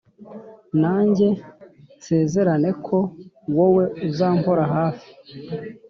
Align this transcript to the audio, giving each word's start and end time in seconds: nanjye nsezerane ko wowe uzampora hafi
nanjye 0.81 1.27
nsezerane 1.97 2.69
ko 2.85 2.97
wowe 3.55 3.83
uzampora 4.07 4.63
hafi 4.75 5.09